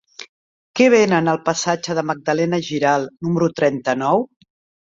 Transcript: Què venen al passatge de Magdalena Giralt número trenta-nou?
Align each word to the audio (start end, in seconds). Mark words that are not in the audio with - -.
Què 0.79 0.87
venen 0.93 1.29
al 1.33 1.39
passatge 1.51 1.97
de 1.99 2.05
Magdalena 2.13 2.63
Giralt 2.71 3.15
número 3.29 3.51
trenta-nou? 3.63 4.27